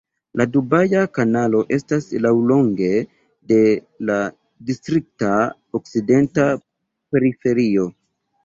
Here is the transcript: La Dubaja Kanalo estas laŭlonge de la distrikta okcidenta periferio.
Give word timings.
La 0.39 0.45
Dubaja 0.53 1.01
Kanalo 1.17 1.59
estas 1.77 2.07
laŭlonge 2.25 2.89
de 3.53 3.59
la 4.11 4.17
distrikta 4.71 5.37
okcidenta 5.81 6.49
periferio. 7.13 7.89